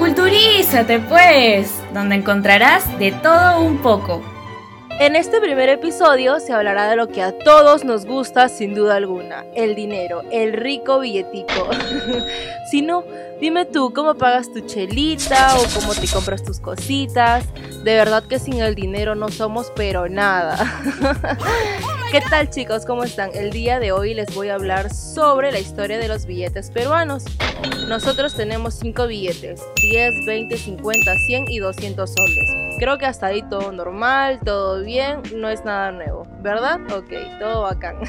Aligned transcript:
Culturízate 0.00 0.98
pues, 0.98 1.74
donde 1.92 2.14
encontrarás 2.14 2.98
de 2.98 3.12
todo 3.12 3.60
un 3.60 3.82
poco. 3.82 4.22
En 4.98 5.14
este 5.14 5.42
primer 5.42 5.68
episodio 5.68 6.40
se 6.40 6.54
hablará 6.54 6.88
de 6.88 6.96
lo 6.96 7.08
que 7.08 7.20
a 7.20 7.36
todos 7.36 7.84
nos 7.84 8.06
gusta 8.06 8.48
sin 8.48 8.74
duda 8.74 8.96
alguna, 8.96 9.44
el 9.54 9.74
dinero, 9.74 10.22
el 10.32 10.54
rico 10.54 11.00
billetico. 11.00 11.68
si 12.70 12.80
no, 12.80 13.04
dime 13.42 13.66
tú 13.66 13.92
cómo 13.92 14.14
pagas 14.14 14.50
tu 14.50 14.60
chelita 14.60 15.58
o 15.58 15.64
cómo 15.78 15.94
te 15.94 16.08
compras 16.08 16.42
tus 16.42 16.60
cositas. 16.60 17.44
De 17.84 17.94
verdad 17.94 18.24
que 18.24 18.38
sin 18.38 18.58
el 18.62 18.74
dinero 18.74 19.14
no 19.14 19.28
somos 19.28 19.70
pero 19.76 20.08
nada. 20.08 20.56
¿Qué 22.10 22.20
tal 22.28 22.50
chicos? 22.50 22.86
¿Cómo 22.86 23.04
están? 23.04 23.30
El 23.34 23.50
día 23.50 23.78
de 23.78 23.92
hoy 23.92 24.14
les 24.14 24.34
voy 24.34 24.48
a 24.48 24.56
hablar 24.56 24.92
sobre 24.92 25.52
la 25.52 25.60
historia 25.60 25.96
de 25.96 26.08
los 26.08 26.26
billetes 26.26 26.68
peruanos. 26.72 27.22
Nosotros 27.86 28.34
tenemos 28.34 28.74
5 28.74 29.06
billetes, 29.06 29.62
10, 29.76 30.26
20, 30.26 30.56
50, 30.56 31.14
100 31.14 31.44
y 31.48 31.60
200 31.60 32.12
soles. 32.12 32.76
Creo 32.80 32.98
que 32.98 33.06
hasta 33.06 33.26
ahí 33.26 33.42
todo 33.48 33.70
normal, 33.70 34.40
todo 34.44 34.82
bien, 34.82 35.22
no 35.36 35.50
es 35.50 35.64
nada 35.64 35.92
nuevo, 35.92 36.26
¿verdad? 36.40 36.80
Ok, 36.92 37.12
todo 37.38 37.62
bacán. 37.62 38.00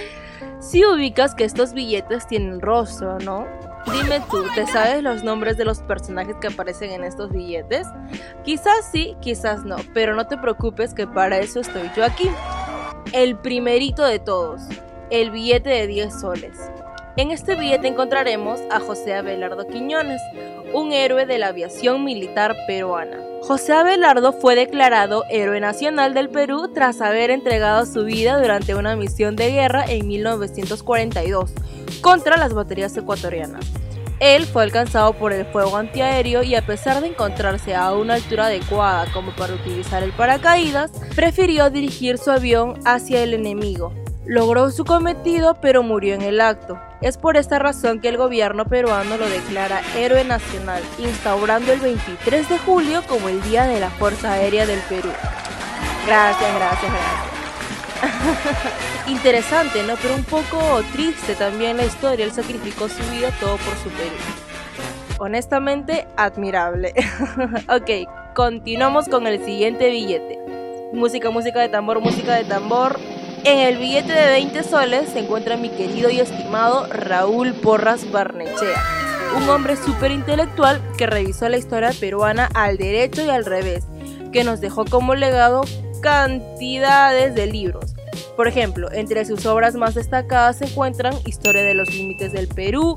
si 0.60 0.84
ubicas 0.84 1.34
que 1.34 1.44
estos 1.44 1.72
billetes 1.72 2.26
tienen 2.26 2.60
rostro, 2.60 3.18
¿no? 3.20 3.46
Dime 3.90 4.20
tú, 4.30 4.44
¿te 4.54 4.66
sabes 4.66 5.02
los 5.02 5.24
nombres 5.24 5.56
de 5.56 5.64
los 5.64 5.78
personajes 5.80 6.36
que 6.38 6.48
aparecen 6.48 6.90
en 6.90 7.02
estos 7.02 7.32
billetes? 7.32 7.86
Quizás 8.44 8.90
sí, 8.92 9.16
quizás 9.22 9.64
no, 9.64 9.76
pero 9.94 10.14
no 10.14 10.26
te 10.26 10.36
preocupes 10.36 10.92
que 10.92 11.06
para 11.06 11.38
eso 11.38 11.60
estoy 11.60 11.90
yo 11.96 12.04
aquí. 12.04 12.30
El 13.12 13.36
primerito 13.36 14.04
de 14.04 14.18
todos, 14.18 14.60
el 15.10 15.30
billete 15.30 15.70
de 15.70 15.86
10 15.86 16.20
soles. 16.20 16.58
En 17.16 17.30
este 17.30 17.54
billete 17.54 17.88
encontraremos 17.88 18.60
a 18.70 18.80
José 18.80 19.14
Abelardo 19.14 19.66
Quiñones, 19.66 20.20
un 20.74 20.92
héroe 20.92 21.24
de 21.24 21.38
la 21.38 21.48
aviación 21.48 22.04
militar 22.04 22.54
peruana. 22.66 23.16
José 23.42 23.72
Abelardo 23.72 24.32
fue 24.32 24.54
declarado 24.54 25.24
héroe 25.30 25.58
nacional 25.58 26.12
del 26.12 26.28
Perú 26.28 26.70
tras 26.74 27.00
haber 27.00 27.30
entregado 27.30 27.86
su 27.86 28.04
vida 28.04 28.38
durante 28.38 28.74
una 28.74 28.94
misión 28.94 29.36
de 29.36 29.52
guerra 29.52 29.86
en 29.86 30.06
1942 30.06 31.50
contra 32.02 32.36
las 32.36 32.52
baterías 32.52 32.94
ecuatorianas. 32.96 33.64
Él 34.20 34.46
fue 34.46 34.64
alcanzado 34.64 35.12
por 35.12 35.32
el 35.32 35.46
fuego 35.46 35.76
antiaéreo 35.76 36.42
y 36.42 36.54
a 36.54 36.66
pesar 36.66 37.00
de 37.00 37.08
encontrarse 37.08 37.74
a 37.74 37.92
una 37.92 38.14
altura 38.14 38.46
adecuada 38.46 39.06
como 39.12 39.34
para 39.36 39.54
utilizar 39.54 40.02
el 40.02 40.12
paracaídas, 40.12 40.90
prefirió 41.14 41.70
dirigir 41.70 42.18
su 42.18 42.30
avión 42.30 42.80
hacia 42.84 43.22
el 43.22 43.34
enemigo. 43.34 43.92
Logró 44.26 44.70
su 44.70 44.84
cometido 44.84 45.58
pero 45.60 45.82
murió 45.82 46.14
en 46.14 46.22
el 46.22 46.40
acto. 46.40 46.78
Es 47.00 47.16
por 47.16 47.36
esta 47.36 47.58
razón 47.58 48.00
que 48.00 48.08
el 48.08 48.16
gobierno 48.16 48.66
peruano 48.66 49.16
lo 49.16 49.28
declara 49.28 49.80
héroe 49.96 50.24
nacional, 50.24 50.82
instaurando 50.98 51.72
el 51.72 51.80
23 51.80 52.48
de 52.48 52.58
julio 52.58 53.02
como 53.08 53.28
el 53.28 53.40
Día 53.42 53.66
de 53.66 53.80
la 53.80 53.90
Fuerza 53.90 54.32
Aérea 54.32 54.66
del 54.66 54.80
Perú. 54.80 55.10
Gracias, 56.06 56.54
gracias, 56.56 56.92
gracias. 56.92 57.37
Interesante, 59.06 59.82
¿no? 59.82 59.94
Pero 60.00 60.14
un 60.14 60.24
poco 60.24 60.82
triste 60.92 61.34
también 61.34 61.76
la 61.76 61.84
historia. 61.84 62.24
Él 62.24 62.32
sacrificó 62.32 62.88
su 62.88 63.02
vida 63.10 63.30
todo 63.40 63.56
por 63.56 63.74
su 63.76 63.90
Perú. 63.90 64.16
Honestamente, 65.18 66.06
admirable. 66.16 66.94
ok, 67.68 68.34
continuamos 68.34 69.08
con 69.08 69.26
el 69.26 69.44
siguiente 69.44 69.90
billete. 69.90 70.38
Música, 70.92 71.30
música 71.30 71.60
de 71.60 71.68
tambor, 71.68 72.00
música 72.00 72.34
de 72.36 72.44
tambor. 72.44 72.98
En 73.44 73.58
el 73.58 73.78
billete 73.78 74.12
de 74.12 74.26
20 74.26 74.62
soles 74.62 75.10
se 75.10 75.20
encuentra 75.20 75.56
mi 75.56 75.70
querido 75.70 76.10
y 76.10 76.20
estimado 76.20 76.86
Raúl 76.86 77.52
Porras 77.54 78.10
Barnechea, 78.10 78.82
un 79.36 79.48
hombre 79.48 79.76
súper 79.76 80.10
intelectual 80.10 80.80
que 80.96 81.06
revisó 81.06 81.48
la 81.48 81.56
historia 81.56 81.92
peruana 81.98 82.48
al 82.54 82.76
derecho 82.78 83.24
y 83.24 83.28
al 83.28 83.44
revés, 83.44 83.84
que 84.32 84.44
nos 84.44 84.60
dejó 84.60 84.84
como 84.84 85.14
legado 85.14 85.62
cantidades 86.00 87.34
de 87.34 87.46
libros. 87.46 87.94
Por 88.38 88.46
ejemplo, 88.46 88.88
entre 88.92 89.24
sus 89.24 89.46
obras 89.46 89.74
más 89.74 89.96
destacadas 89.96 90.58
se 90.58 90.66
encuentran 90.66 91.12
Historia 91.26 91.64
de 91.64 91.74
los 91.74 91.92
Límites 91.92 92.30
del 92.30 92.46
Perú, 92.46 92.96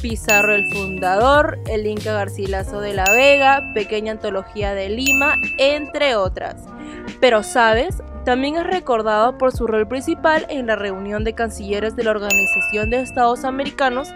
Pizarro 0.00 0.54
el 0.54 0.64
Fundador, 0.72 1.58
El 1.66 1.86
Inca 1.86 2.14
Garcilaso 2.14 2.80
de 2.80 2.94
la 2.94 3.04
Vega, 3.12 3.70
Pequeña 3.74 4.12
Antología 4.12 4.72
de 4.72 4.88
Lima, 4.88 5.34
entre 5.58 6.16
otras. 6.16 6.56
Pero, 7.20 7.42
¿sabes? 7.42 8.02
También 8.24 8.56
es 8.56 8.66
recordado 8.66 9.36
por 9.36 9.52
su 9.52 9.66
rol 9.66 9.86
principal 9.86 10.46
en 10.48 10.68
la 10.68 10.76
reunión 10.76 11.22
de 11.22 11.34
cancilleres 11.34 11.94
de 11.94 12.04
la 12.04 12.12
Organización 12.12 12.88
de 12.88 13.02
Estados 13.02 13.44
Americanos, 13.44 14.08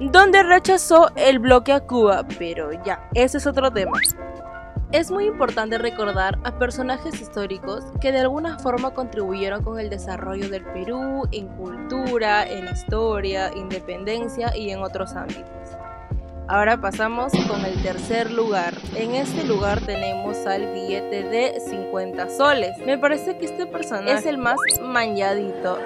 donde 0.00 0.42
rechazó 0.42 1.10
el 1.16 1.38
bloque 1.38 1.74
a 1.74 1.80
Cuba, 1.80 2.24
pero 2.38 2.70
ya, 2.82 3.06
ese 3.12 3.36
es 3.36 3.46
otro 3.46 3.70
tema. 3.70 4.00
Es 4.90 5.10
muy 5.10 5.26
importante 5.26 5.76
recordar 5.76 6.38
a 6.44 6.58
personajes 6.58 7.20
históricos 7.20 7.84
que 8.00 8.10
de 8.10 8.20
alguna 8.20 8.58
forma 8.58 8.94
contribuyeron 8.94 9.62
con 9.62 9.78
el 9.78 9.90
desarrollo 9.90 10.48
del 10.48 10.64
Perú 10.64 11.28
en 11.30 11.46
cultura, 11.48 12.48
en 12.48 12.68
historia, 12.68 13.50
independencia 13.54 14.56
y 14.56 14.70
en 14.70 14.80
otros 14.80 15.12
ámbitos. 15.12 15.44
Ahora 16.48 16.80
pasamos 16.80 17.32
con 17.46 17.66
el 17.66 17.82
tercer 17.82 18.30
lugar. 18.30 18.72
En 18.94 19.14
este 19.14 19.44
lugar 19.44 19.82
tenemos 19.82 20.38
al 20.46 20.72
billete 20.72 21.22
de 21.24 21.60
50 21.60 22.30
soles. 22.30 22.78
Me 22.86 22.96
parece 22.96 23.36
que 23.36 23.44
este 23.44 23.66
personaje 23.66 24.20
es 24.20 24.24
el 24.24 24.38
más 24.38 24.56
mañadito. 24.80 25.78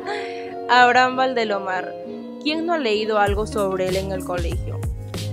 Abraham 0.68 1.16
Valdelomar. 1.16 1.94
¿Quién 2.42 2.66
no 2.66 2.74
ha 2.74 2.78
leído 2.78 3.18
algo 3.18 3.46
sobre 3.46 3.88
él 3.88 3.96
en 3.96 4.12
el 4.12 4.24
colegio? 4.26 4.79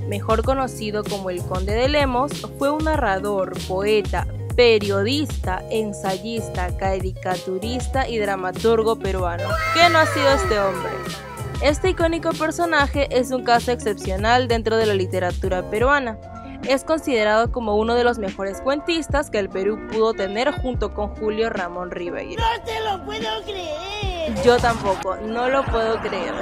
Mejor 0.08 0.44
conocido 0.44 1.04
como 1.04 1.30
el 1.30 1.44
Conde 1.44 1.74
de 1.74 1.90
Lemos, 1.90 2.32
fue 2.58 2.72
un 2.72 2.86
narrador, 2.86 3.58
poeta, 3.68 4.26
periodista, 4.56 5.62
ensayista, 5.70 6.76
caricaturista 6.78 8.08
y 8.08 8.18
dramaturgo 8.18 8.98
peruano. 8.98 9.44
¿Qué 9.74 9.90
no 9.90 10.00
ha 10.00 10.06
sido 10.06 10.30
este 10.30 10.60
hombre? 10.60 10.92
Este 11.62 11.90
icónico 11.90 12.30
personaje 12.32 13.08
es 13.12 13.32
un 13.32 13.44
caso 13.44 13.72
excepcional 13.72 14.48
dentro 14.48 14.78
de 14.78 14.86
la 14.86 14.94
literatura 14.94 15.70
peruana. 15.70 16.18
Es 16.66 16.84
considerado 16.84 17.52
como 17.52 17.76
uno 17.76 17.96
de 17.96 18.04
los 18.04 18.18
mejores 18.18 18.62
cuentistas 18.62 19.30
que 19.30 19.40
el 19.40 19.50
Perú 19.50 19.80
pudo 19.92 20.14
tener 20.14 20.52
junto 20.52 20.94
con 20.94 21.16
Julio 21.16 21.50
Ramón 21.50 21.92
Ribeiro. 21.92 22.42
¡No 22.42 22.64
te 22.64 22.80
lo 22.82 23.06
puedo 23.06 23.42
creer! 23.44 24.44
Yo 24.44 24.58
tampoco, 24.58 25.16
no 25.18 25.50
lo 25.50 25.64
puedo 25.66 26.00
creer. 26.02 26.34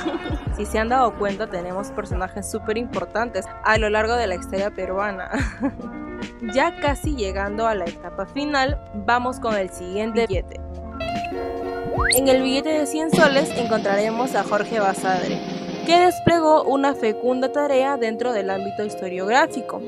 si 0.56 0.66
se 0.66 0.78
han 0.78 0.88
dado 0.88 1.14
cuenta, 1.18 1.48
tenemos 1.48 1.90
personajes 1.90 2.50
súper 2.50 2.78
importantes 2.78 3.46
a 3.64 3.78
lo 3.78 3.90
largo 3.90 4.14
de 4.14 4.26
la 4.26 4.36
historia 4.36 4.70
peruana. 4.70 5.30
ya 6.54 6.78
casi 6.80 7.16
llegando 7.16 7.66
a 7.66 7.74
la 7.74 7.84
etapa 7.84 8.26
final, 8.26 8.80
vamos 8.94 9.40
con 9.40 9.56
el 9.56 9.70
siguiente 9.70 10.26
billete. 10.26 10.60
En 12.14 12.28
el 12.28 12.42
billete 12.42 12.68
de 12.68 12.86
100 12.86 13.10
soles 13.12 13.50
encontraremos 13.56 14.34
a 14.34 14.44
Jorge 14.44 14.78
Basadre, 14.80 15.40
que 15.86 15.98
desplegó 15.98 16.62
una 16.64 16.94
fecunda 16.94 17.52
tarea 17.52 17.96
dentro 17.96 18.32
del 18.32 18.50
ámbito 18.50 18.84
historiográfico. 18.84 19.82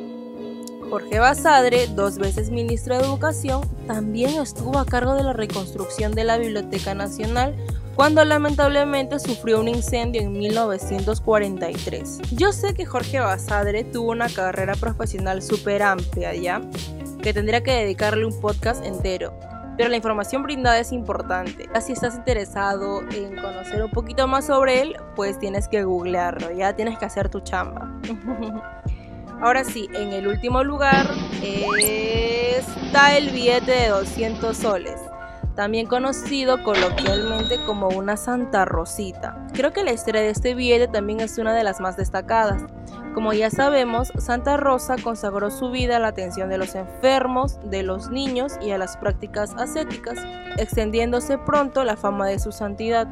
Jorge 0.90 1.18
Basadre, 1.18 1.86
dos 1.88 2.18
veces 2.18 2.50
ministro 2.50 2.98
de 2.98 3.04
Educación, 3.04 3.62
también 3.86 4.40
estuvo 4.40 4.78
a 4.78 4.86
cargo 4.86 5.14
de 5.14 5.22
la 5.22 5.32
reconstrucción 5.32 6.12
de 6.12 6.24
la 6.24 6.36
Biblioteca 6.36 6.94
Nacional 6.94 7.54
cuando 7.94 8.24
lamentablemente 8.24 9.20
sufrió 9.20 9.60
un 9.60 9.68
incendio 9.68 10.20
en 10.20 10.32
1943. 10.32 12.22
Yo 12.32 12.52
sé 12.52 12.74
que 12.74 12.86
Jorge 12.86 13.20
Basadre 13.20 13.84
tuvo 13.84 14.10
una 14.10 14.28
carrera 14.28 14.74
profesional 14.74 15.42
súper 15.42 15.82
amplia, 15.82 16.34
¿ya? 16.34 16.60
Que 17.22 17.32
tendría 17.32 17.62
que 17.62 17.72
dedicarle 17.72 18.26
un 18.26 18.38
podcast 18.40 18.84
entero 18.84 19.32
pero 19.76 19.88
la 19.88 19.96
información 19.96 20.42
brindada 20.42 20.78
es 20.78 20.92
importante. 20.92 21.68
Si 21.80 21.92
estás 21.92 22.16
interesado 22.16 23.02
en 23.10 23.36
conocer 23.36 23.82
un 23.82 23.90
poquito 23.90 24.26
más 24.26 24.46
sobre 24.46 24.80
él, 24.82 24.96
pues 25.16 25.38
tienes 25.38 25.68
que 25.68 25.84
googlearlo, 25.84 26.50
ya 26.52 26.74
tienes 26.74 26.98
que 26.98 27.04
hacer 27.04 27.28
tu 27.28 27.40
chamba. 27.40 27.90
Ahora 29.40 29.64
sí, 29.64 29.88
en 29.94 30.12
el 30.12 30.26
último 30.26 30.62
lugar 30.62 31.06
está 31.42 33.16
el 33.16 33.30
billete 33.30 33.72
de 33.72 33.88
200 33.88 34.56
soles 34.56 35.00
también 35.54 35.86
conocido 35.86 36.62
coloquialmente 36.62 37.58
como 37.64 37.88
una 37.88 38.16
Santa 38.16 38.64
Rosita. 38.64 39.46
Creo 39.52 39.72
que 39.72 39.84
la 39.84 39.92
historia 39.92 40.20
de 40.20 40.30
este 40.30 40.54
billete 40.54 40.88
también 40.88 41.20
es 41.20 41.38
una 41.38 41.54
de 41.54 41.64
las 41.64 41.80
más 41.80 41.96
destacadas. 41.96 42.62
Como 43.14 43.32
ya 43.32 43.50
sabemos, 43.50 44.12
Santa 44.18 44.56
Rosa 44.56 44.96
consagró 45.02 45.50
su 45.50 45.70
vida 45.70 45.96
a 45.96 46.00
la 46.00 46.08
atención 46.08 46.48
de 46.48 46.58
los 46.58 46.74
enfermos, 46.74 47.58
de 47.70 47.84
los 47.84 48.10
niños 48.10 48.54
y 48.60 48.72
a 48.72 48.78
las 48.78 48.96
prácticas 48.96 49.54
ascéticas, 49.56 50.18
extendiéndose 50.58 51.38
pronto 51.38 51.84
la 51.84 51.96
fama 51.96 52.26
de 52.26 52.40
su 52.40 52.50
santidad. 52.50 53.06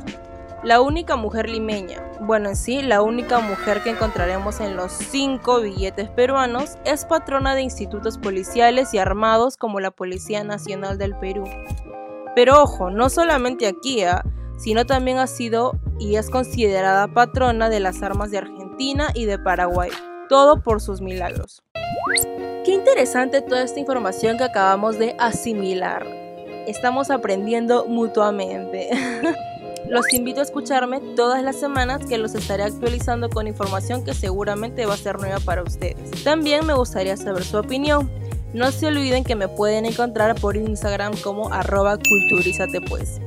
La 0.64 0.80
única 0.80 1.16
mujer 1.16 1.48
limeña, 1.48 2.02
bueno 2.20 2.48
en 2.48 2.56
sí, 2.56 2.82
la 2.82 3.02
única 3.02 3.40
mujer 3.40 3.82
que 3.82 3.90
encontraremos 3.90 4.60
en 4.60 4.76
los 4.76 4.92
cinco 4.92 5.60
billetes 5.60 6.08
peruanos, 6.10 6.78
es 6.84 7.04
patrona 7.04 7.56
de 7.56 7.62
institutos 7.62 8.16
policiales 8.16 8.94
y 8.94 8.98
armados 8.98 9.56
como 9.56 9.80
la 9.80 9.90
Policía 9.90 10.44
Nacional 10.44 10.98
del 10.98 11.16
Perú. 11.16 11.44
Pero 12.34 12.62
ojo, 12.62 12.90
no 12.90 13.08
solamente 13.10 13.66
aquí, 13.66 14.02
¿ah? 14.02 14.24
sino 14.56 14.86
también 14.86 15.18
ha 15.18 15.26
sido 15.26 15.72
y 15.98 16.16
es 16.16 16.30
considerada 16.30 17.08
patrona 17.08 17.68
de 17.68 17.80
las 17.80 18.02
armas 18.02 18.30
de 18.30 18.38
Argentina 18.38 19.08
y 19.14 19.24
de 19.26 19.38
Paraguay. 19.38 19.90
todo 20.28 20.62
por 20.62 20.80
sus 20.80 21.02
milagros. 21.02 21.62
Qué 22.64 22.72
interesante 22.72 23.42
toda 23.42 23.62
esta 23.62 23.80
información 23.80 24.38
que 24.38 24.44
acabamos 24.44 24.98
de 24.98 25.14
asimilar. 25.18 26.06
Estamos 26.66 27.10
aprendiendo 27.10 27.84
mutuamente. 27.86 28.88
Los 29.88 30.10
invito 30.14 30.40
a 30.40 30.44
escucharme 30.44 31.00
todas 31.16 31.42
las 31.42 31.56
semanas 31.56 32.06
que 32.06 32.16
los 32.16 32.34
estaré 32.34 32.62
actualizando 32.62 33.28
con 33.28 33.46
información 33.46 34.04
que 34.04 34.14
seguramente 34.14 34.86
va 34.86 34.94
a 34.94 34.96
ser 34.96 35.18
nueva 35.18 35.38
para 35.40 35.62
ustedes. 35.62 36.22
También 36.24 36.64
me 36.64 36.72
gustaría 36.72 37.16
saber 37.16 37.44
su 37.44 37.58
opinión. 37.58 38.10
No 38.54 38.70
se 38.70 38.86
olviden 38.86 39.24
que 39.24 39.34
me 39.34 39.48
pueden 39.48 39.86
encontrar 39.86 40.34
por 40.34 40.56
Instagram 40.56 41.16
como 41.22 41.52
arroba 41.52 41.96
culturízate 41.96 42.82
pues. 42.82 43.20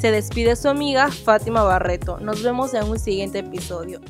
Se 0.00 0.10
despide 0.10 0.56
su 0.56 0.68
amiga 0.68 1.10
Fátima 1.10 1.62
Barreto. 1.62 2.18
Nos 2.18 2.42
vemos 2.42 2.72
en 2.74 2.84
un 2.84 2.98
siguiente 2.98 3.40
episodio. 3.40 4.00